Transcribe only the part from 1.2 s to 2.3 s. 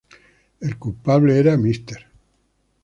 era Mr.